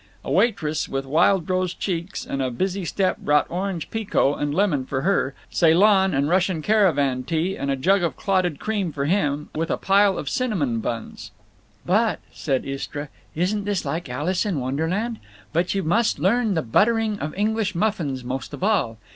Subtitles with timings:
[0.23, 4.83] A waitress with wild rose cheeks and a busy step brought Orange Pekoe and lemon
[4.83, 9.49] for her, Ceylon and Russian Caravan tea and a jug of clotted cream for him,
[9.53, 11.29] with a pile of cinnamon buns.
[11.85, 13.09] "But—" said Istra.
[13.35, 15.19] "Isn't this like Alice in Wonderland!
[15.53, 18.97] But you must learn the buttering of English muffins most of all.